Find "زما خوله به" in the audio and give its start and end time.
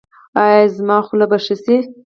0.77-1.37